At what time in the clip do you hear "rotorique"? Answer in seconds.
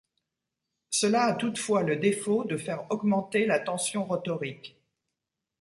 4.03-4.81